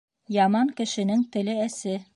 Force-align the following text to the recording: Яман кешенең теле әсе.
Яман 0.35 0.71
кешенең 0.81 1.23
теле 1.37 1.59
әсе. 1.69 1.99